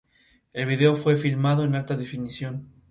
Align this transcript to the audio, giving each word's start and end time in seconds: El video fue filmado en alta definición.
El 0.53 0.65
video 0.65 0.95
fue 0.95 1.15
filmado 1.15 1.63
en 1.63 1.75
alta 1.75 1.95
definición. 1.95 2.69